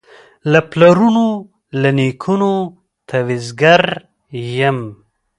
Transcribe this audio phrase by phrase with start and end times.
[0.51, 1.25] له پلرونو
[1.81, 2.51] له نیکونو
[3.07, 3.81] تعویذګر
[4.59, 4.79] یم